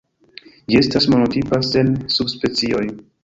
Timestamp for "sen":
1.69-1.93